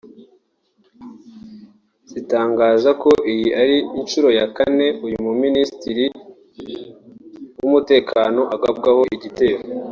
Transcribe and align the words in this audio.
zitangaza 2.11 2.89
ko 3.01 3.09
iyi 3.31 3.47
ari 3.61 3.77
inshuro 3.99 4.27
ya 4.39 4.45
kane 4.57 4.87
uyu 5.05 5.17
Minisitiri 5.43 6.05
w’Umutekano 7.61 8.41
agabwaho 8.55 9.01
igitero 9.17 9.59